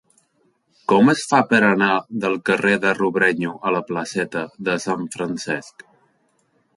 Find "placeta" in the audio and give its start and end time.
3.91-4.43